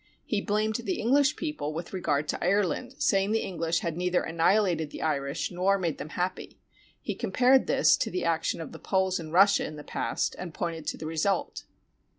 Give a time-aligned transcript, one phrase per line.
[0.25, 4.89] He blamed the English people with regard to Ireland, saying the English had neither annihilated
[4.89, 6.57] the Irish nor made them happy.
[6.99, 10.35] He com pared this to the action of the Poles in Russia in the past,
[10.39, 11.65] and pointed to the result.